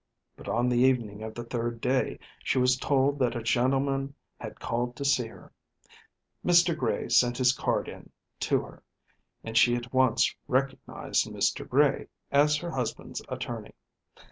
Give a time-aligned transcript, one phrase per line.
[0.35, 4.59] But on the evening of the third day she was told that a gentleman had
[4.59, 5.53] called to see her.
[6.43, 6.75] Mr.
[6.75, 8.09] Gray sent his card in
[8.39, 8.83] to her,
[9.43, 11.69] and she at once recognised Mr.
[11.69, 13.73] Gray as her husband's attorney.